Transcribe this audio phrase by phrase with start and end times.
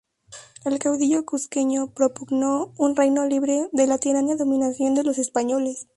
[0.65, 5.85] El caudillo cuzqueño propugnó un "reyno libre" de la "tirana dominación" de los españoles.